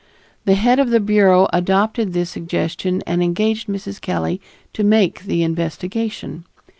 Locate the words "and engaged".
3.05-3.67